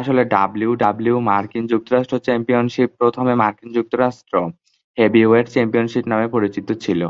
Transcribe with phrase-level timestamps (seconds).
[0.00, 4.34] আসলে ডাব্লিউডাব্লিউই মার্কিন যুক্তরাষ্ট্র চ্যাম্পিয়নশিপ প্রথমে মার্কিন যুক্তরাষ্ট্র
[4.98, 7.00] হেভিওয়েট চ্যাম্পিয়নশিপ নামে পরিচিত ছিল।